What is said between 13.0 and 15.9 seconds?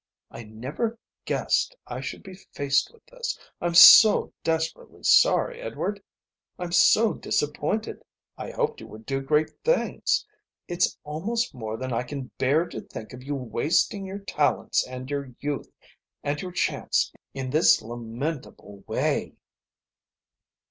of you wasting your talents and your youth